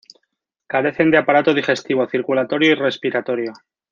[0.65, 3.53] Carecen de aparato digestivo, circulatorio y respiratorio.